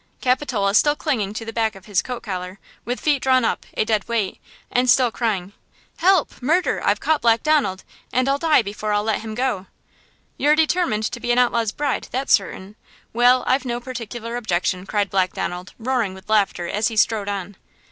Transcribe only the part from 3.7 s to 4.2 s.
a dead